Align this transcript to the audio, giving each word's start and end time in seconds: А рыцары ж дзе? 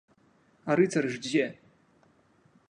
А 0.69 0.77
рыцары 0.79 1.11
ж 1.17 1.21
дзе? 1.27 1.45